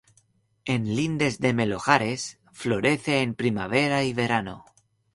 En 0.65 0.81
lindes 0.95 1.37
de 1.39 1.53
melojares. 1.53 2.39
Florece 2.51 3.21
en 3.21 3.35
primavera 3.35 4.03
y 4.03 4.13
verano. 4.15 4.65